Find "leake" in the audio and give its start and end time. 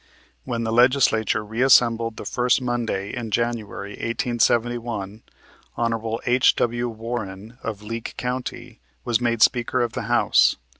7.83-8.17